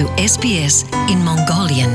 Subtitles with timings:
[0.00, 1.92] to SBS in Mongolian.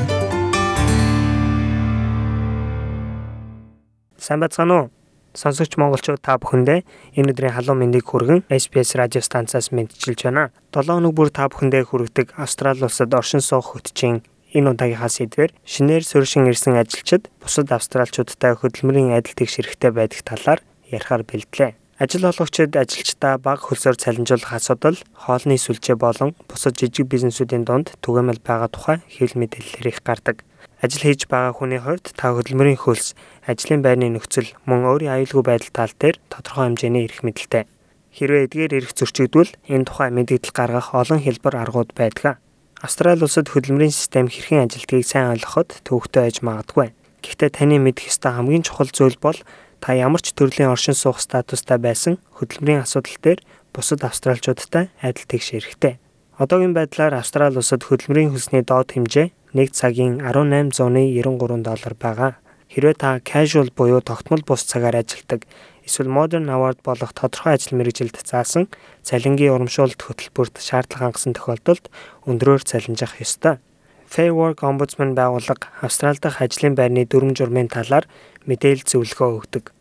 [4.18, 4.90] Сайн бацгаана уу?
[5.34, 6.86] Сонсогч монголчууд та бүхэндээ
[7.18, 10.54] энэ өдрийн халуун мэндийг хүргэн SBS радио станцаас мэдчилж байна.
[10.70, 14.22] 7 хоног бүр та бүхэндээ хүргэдэг Австрали улсад оршин суух хөтчийн
[14.54, 20.62] энэ удаагийнхаа сэдвэр шинээр суурьшин ирсэн ажилчид бусад австралчуудтай хөдөлмөрийн адил тэгш хэрэгтэй байдаг талаар
[20.94, 21.74] ярихаар бэлдлээ.
[21.96, 28.44] Ажил олгогчид ажилчдаа бага хөлсөөр цалинжуулах асуудал, хоолны сүлжээ болон бусад жижиг бизнесүүдийн дунд түгээмэл
[28.44, 30.44] байгаа тухай хэвлэл мэдээлэлээр их гардаг.
[30.84, 33.16] Ажил хийж байгаа хүний хувьд та хөдөлмөрийн хөлс,
[33.48, 37.64] ажлын байрны нөхцөл, мөн өөрийн аюулгүй байдал тал дээр тодорхой хэмжээний эрх мэдэлтэй.
[38.12, 42.44] Хэрвээ эдгээр эрх зөрчигдвөл энэ тухай мэдээлэл гаргах олон хэлбэр аргууд байдаг.
[42.84, 46.92] Австрали улсад хөдөлмөрийн систем хэрхэн ажилдгийг сайн ойлгоход төвөгтэй байж магадгүй.
[47.24, 49.40] Гэхдээ таны мэдэх ёстой хамгийн чухал зүйл бол
[49.86, 53.40] та ямар ч төрлийн оршин суух статустай байсан хөдөлмөрийн асуудал дээр
[53.70, 56.02] бусад австралчуудтай адил тэгш хэрэгтэй.
[56.42, 62.42] Одоогийн байдлаар Австрали улсад хөдөлмөрийн хөлсний доод хэмжээ 1 цагийн 1893 доллар байгаа.
[62.74, 65.46] Хэрвээ та casual буюу тогтмол бус цагаар ажилладаг
[65.86, 68.66] эсвэл modern hour болох тодорхой ажил мэргэжилд заасан
[69.06, 71.94] цалингийн урамшуулалт хөтөлбөрт шаардлага хангасан тохиолдолд
[72.26, 73.62] өндрөөр цалинжах ёстой.
[74.10, 78.10] Fair Work Ombudsman байгууллага Австрали дахь ажлын байрны дүрм журмын талаар
[78.50, 79.75] мэдээлэл зөвлөгөө өгдөг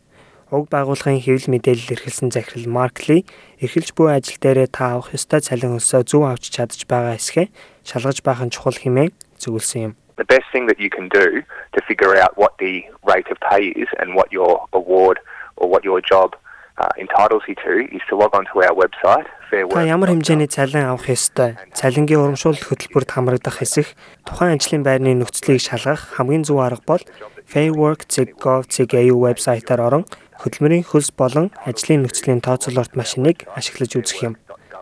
[0.55, 3.25] уг байгууллагын хэвлэл мэдээлэл эрхэлсэн захирал Марк Ли
[3.59, 7.51] эрхэлж буй ажил дээрээ та авах ёстой цалин хөлсөө зөв авч чадж байгаа эсхэ
[7.83, 9.93] шалгаж байх нь чухал хэмээн зөвлөсөн юм.
[10.15, 11.43] The best thing that you can do
[11.75, 15.19] to figure out what the rate of pay is and what your award
[15.59, 16.39] or what your job
[16.97, 21.07] entitles you to is to log on to our website Та ямар хэмжээний цалин авах
[21.07, 21.55] ёстой?
[21.71, 23.87] Цалингийн урамшуулалт хөтөлбөрт хамрагдах хэсэг
[24.27, 27.03] тухайн ажлын байрны нөхцөлийг шалгах хамгийн зөв арга бол
[27.47, 30.03] fairwork.gov.au вебсайтаар орон
[30.41, 34.35] хөдөлмөрийн хөлс болон ажлын нөхцөлийн тооцоололт машиныг ашиглаж үзэх юм.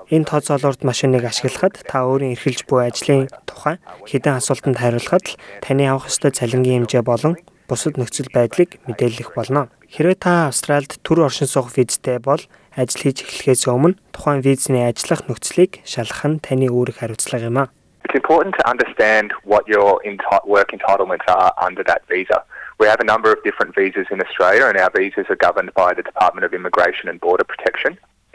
[0.09, 3.77] Энэ тооцоололт машиныг ашиглахад та өөрийн эрхэлж буй ажлын тухай
[4.09, 7.37] хэдэн асуултанд хариулахад л таны авах ёстой цалингийн хэмжээ болон
[7.67, 9.69] бусад нөхцөл байдлыг мэдээлэх болно.
[9.93, 12.41] Хэрвээ та Австральд төр оршин суух визтэй бол
[12.73, 17.69] ажил хийж эхлэхээс өмнө тухайн визний ажиллах нөхцөлийг шалгах нь таны үүрэг хариуцлага юм а.
[18.01, 20.01] It's important to understand what your
[20.49, 22.41] work entitlements are under that visa.
[22.81, 25.93] We have a number of different visas in Australia and our visas are governed by
[25.93, 27.93] the Department of Immigration and Border Protection.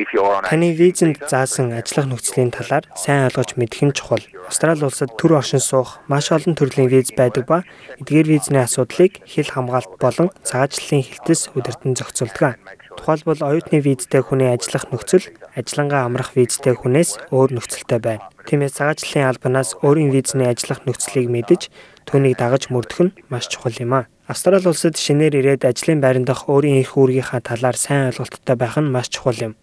[0.08, 4.24] Таны визэнд заасан ажиллах нөхцөлийн талаар сайн ойлгож мэдэх нь чухал.
[4.48, 7.60] Австрали улсад төр оршин суух маш олон төрлийн виз байдаг ба
[8.00, 12.56] эдгээр визний асуудлыг хил хамгаалт болон цагаачлалын хилтэс удирдан зохицуулдаг.
[12.96, 18.24] Тухайлбал оюутны визтэй хүний ажиллах нөхцөл ажиллангаа амрах визтэй хүнээс өөр нөхцөлтэй байна.
[18.48, 21.68] Тиймээс цагаачлалын албанаас өөрийн визний ажиллах нөхцөлийг мэдэж
[22.08, 24.08] түүнийг дагаж мөрдөх нь маш чухал юм а.
[24.24, 28.88] Австрали улсад шинээр ирээд ажлын байран дах өөрийн эрх үүргийнхаа талаар сайн ойлголттой байх нь
[28.88, 29.54] маш чухал юм.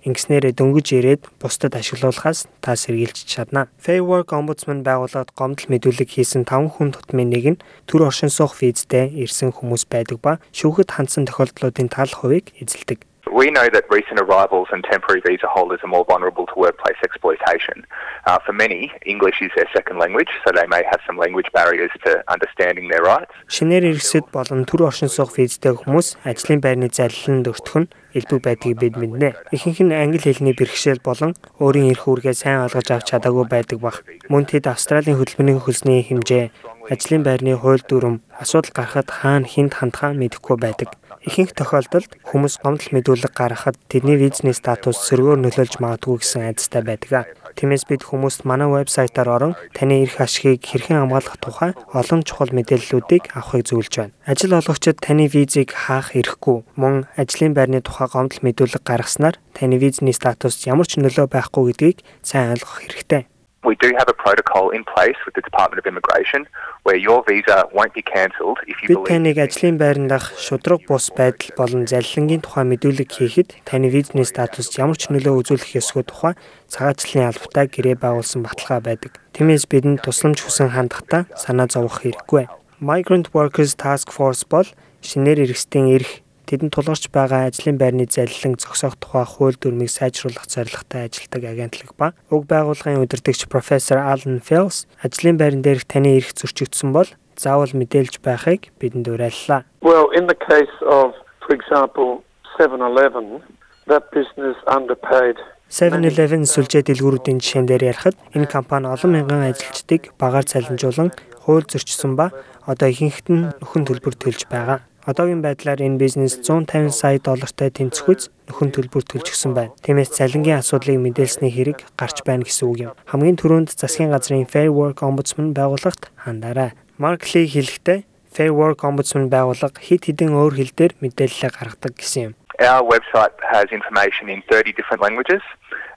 [0.00, 3.68] Ингэснээр дөнгөж ирээд бусдад ашиглуулахаас та сэргийлж чадна.
[3.76, 8.56] Fair Work Ombudsman байгууллагад гомдол мэдүүлэг хийсэн 5 хүн тутмын нэг нь төр оршин суух
[8.56, 13.09] визтэй ирсэн хүмүүс байдаг ба шүүхэд хандсан тохиолдлуудын тал хувийг эзэлдэг.
[13.32, 17.86] We know that recent arrivals and temporary visa holders are more vulnerable to workplace exploitation.
[18.26, 21.92] Uh, for many, English is their second language, so they may have some language barriers
[22.04, 23.30] to understanding their rights.
[23.46, 28.76] Шинээр иргэсэд болон төр оршин суух визтэй хүмүүс ажлын байрны залиланд өртөх нь элбэг байдгийг
[28.82, 29.30] бид мэднэ.
[29.54, 34.02] Ихэнх нь англи хэлний бэрхшээл болон өөрийн эрх үүргээ сайн ойлгож авч чадаагүй байдаг бах.
[34.26, 36.50] Мөн тэд Австралийн хөдөлмөрийн хөлсний хэмжээ,
[36.90, 40.99] ажлын байрны хууль дүрм, асуудал гарахад хаана хинт хандхаа мэдэхгүй байдаг.
[41.20, 47.28] Ихэнх тохиолдолд хүмүүс гомдол мэдүүлэг гаргахад тэдний визний статус сөргөөр нөлөөлж магадгүй гэсэн айдастай байдаг.
[47.60, 53.36] Тиймээс бид хүмүүст манай вебсайтаар орон таны эрх ашигыг хэрхэн хамгаалах тухай олон чухал мэдээллүүдийг
[53.36, 54.16] авахыг зөвлөж байна.
[54.24, 60.16] Ажил олгогчид таны визийг хаах эрхгүй мөн ажлын байрны тухай гомдол мэдүүлэг гаргаснаар таны визний
[60.16, 63.29] статус ямар ч нөлөө байхгүй гэдгийг сайн ойлгох хэрэгтэй.
[63.62, 66.48] We do have a protocol in place with the Department of Immigration
[66.84, 71.12] where your visa won't be cancelled if you believe Бид таныг ажлын байрандах шудраг бус
[71.12, 76.34] байдал болон залилангийн тухай мэдүүлэг хийхэд таны визний статус ямар ч нөлөө үзүүлэх ёсгүй тухай
[76.72, 79.12] цагаачлалын албатай гэрээ байгуулсан баталгаа байдаг.
[79.36, 82.48] Тиймээс бидэнд тусламж хүсэн хандахдаа санаа зовох хэрэггүй.
[82.80, 84.64] Migrant Workers Task Force бол
[85.04, 91.06] шинээр иргэстийн эрх тэдэнд тулгарч байгаа ажлын байрны залилан зогсоох тухай хууль дүрмийг сайжруулах зорилготой
[91.06, 96.90] ажилладаг агентлаг ба уг байгууллагын удирдагч профессор Alan Fels ажлын байран дээрх таны эрх зөрчигдсөн
[96.90, 97.06] бол
[97.38, 99.62] заавал мэдээлж байхыг бидэнд уриаллаа.
[99.78, 101.14] Well, in the case of
[101.46, 102.26] for example
[102.58, 103.46] 7-Eleven,
[103.86, 105.38] that business underpaid
[105.70, 111.14] 7-Eleven сүлжээ дэлгүүрүүдийн жишээн дээр ярихад энэ компани олон мянган ажилчдыг багаар цалинжуулан
[111.44, 112.30] хууль зөрчсөн ба
[112.68, 114.84] одоо ихэнхэд нь нөхөн төлбөр төлж байгаа.
[115.08, 119.72] Одоогийн байдлаар энэ бизнес 150 сая доллартай тэнцвэц нөхөн төлбөр төлчихсөн байна.
[119.80, 122.92] Тиймээс цалингийн асуудлыг мэдээлсний хэрэг гарч байна гэсэн үг юм.
[123.08, 126.76] Хамгийн түрүүнд засгийн газрын Fair Work Ombudsman байгууллагт хандаарай.
[127.00, 132.22] Марк Ли хэлэхдээ Fair Work Ombudsman байгууллага хэд хэдэн өөр хэл дээр мэдээлэл гаргадаг гэсэн
[132.30, 132.34] юм.
[132.60, 135.40] Our website has information in 30 different languages.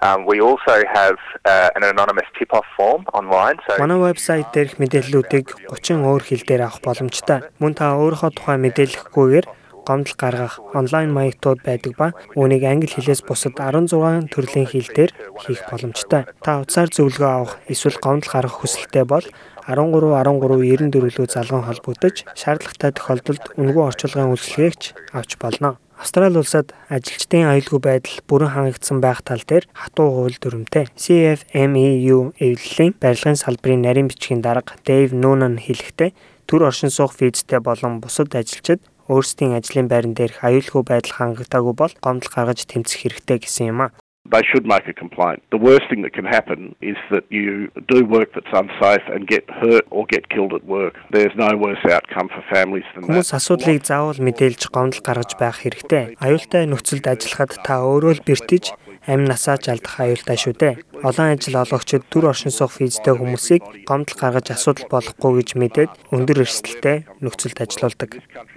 [0.01, 3.59] Um, we also have uh, an anonymous tip-off form online.
[3.67, 7.51] So Манай вебсайт дээрх мэдээллүүдийг 30 өөр хэлээр авах боломжтой.
[7.59, 9.45] Мөн та өөрийнхөө тухай мэдээлэхгүйгээр
[9.87, 15.11] гомдол гаргах онлайн маягтууд байдаг ба үүнийг англи хэлээс бусад 16 төрлийн хэлээр
[15.43, 16.23] хийх боломжтой.
[16.41, 19.25] Та утсаар зөвлөгөө авах эсвэл гомдол гаргах хүсэлтэй бол
[19.67, 24.83] 13 13 94 рүү залган холбогдож шаардлагатай тохиолдолд үнэгүй орчуулгын үйлчилгээгч
[25.15, 25.79] авч болно.
[26.03, 30.91] Австрали улсад ажилчдын аюулгүй байдал бүрэн хангагдсан байх тал дээр хатуу хууль дүрмтэй.
[30.99, 36.11] CFMEU эвлэлийн барилгын салбарын нарийн бичгийн дарга Дэйв Нунан хэлэхдээ
[36.43, 41.93] төр оршин суух визтэй болон бусад ажилчид өөрсдийн ажлын байран дээрх аюулгүй байдал хангагдаагүй бол
[42.03, 43.89] гомдол гаргаж тэмцэх хэрэгтэй гэсэн юм а.
[44.31, 45.43] They should make a complaint.
[45.51, 49.43] The worst thing that can happen is that you do work that's unsafe and get
[49.49, 50.95] hurt or get killed at work.
[51.11, 53.37] There's no worse outcome for families than Хүмүүс that.
[53.43, 56.15] асуудлыг заавал мэдээлж гомдол гаргаж байх хэрэгтэй.
[56.23, 58.63] Аюултай нөхцөлд ажиллахад та өөрөө л бэртэж
[59.07, 60.73] амь насаа ч алдах аюултай шүү дээ.
[61.03, 66.47] Олон ажил олгогчид төр оршин суух визтэй хүмүүсийг гомдол гаргаж асуудал болохгүй гэж мэдээд өндөр
[66.47, 68.11] эрсдэлтэй нөхцөлд ажиллаулдаг.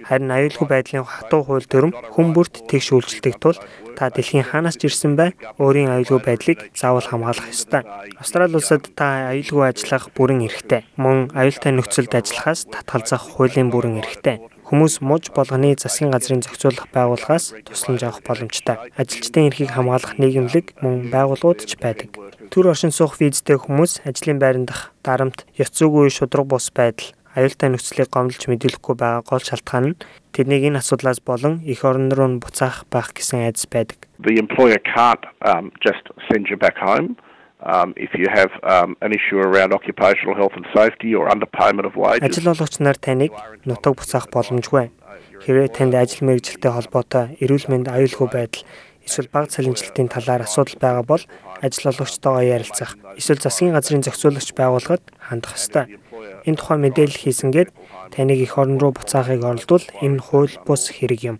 [0.07, 3.59] Харин аюулгүй байдлын хатуу хууль дүрм хүн бүрт тэгш үйлчлдэг тул
[3.99, 7.83] та дэлхийн хаанаас ч ирсэн бай өөрийн аюулгүй байдлыг заавал хамгаалах ёстой.
[8.15, 10.87] Австрали улсад та аюулгүй ажиллах бүрэн эрхтэй.
[10.95, 14.39] Мөн аюултай нөхцөлд ажиллахаас татгалзах хуулийн бүрэн эрхтэй.
[14.67, 18.75] Хүмүүс муж болгоны засгийн газрын зохицуулах байгууллагаас тусламж авах боломжтой.
[18.99, 22.11] Ажилчдын эрхийг хамгаалах нийгэмлэг мөн байгууллагууд ч байдаг.
[22.51, 27.71] Төр оршин суух визтэй хүмүүс ажлын байран дах дарамт, ёс зүйн шудраг бус байдал, аюултай
[27.71, 29.99] нөхцөлийг гомдолж мэдүүлэхгүй байгаа гол шалтгаан нь
[30.35, 34.03] тэднийг энэ асуудлаас болон эх орон руу буцаах байх гэсэн айдас байдаг.
[34.19, 37.15] The employer can't um, just send you back home.
[37.59, 41.95] Um, if you have um, an issue around occupational health and safety or underpayment of
[41.95, 43.33] wages, Ажил олгогч нар таныг
[43.65, 44.93] нутаг буцаах боломжгүй.
[45.41, 48.61] Хэрвээ танд ажил мэргэжилтэй холбоотой эрүүл мэнд аюулгүй байдал
[49.01, 51.23] эсвэл баг цалинжилтын талаар асуудал байгаа бол
[51.65, 55.97] ажил олгогчтойгоо ярилцах эсвэл засгийн газрын зохицуулагч байгууллагад хандах ёстой.
[56.45, 57.69] Энэ тухай мэдээлэл хийсэнгээд
[58.13, 61.37] таныг эх орон руу буцаахыг оролдвол энэ хууль бус хэрэг юм.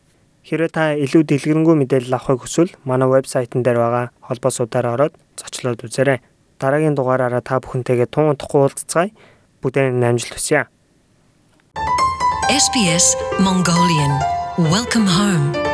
[0.48, 5.84] Хэрвээ та илүү дэлгэрэнгүй мэдээлэл авахыг хүсвэл манай вебсайтн дээр байгаа холбоо суудаараа ороод зочлоод
[5.84, 6.24] үзээрэй.
[6.56, 9.12] Дараагийн дугаараараа та бүхэнтэйгээ тун удахгүй уулзцгаая.
[9.60, 10.72] Бүгдээ амжилт хүсье.
[12.48, 14.24] SBS Mongolian
[14.72, 15.67] Welcome home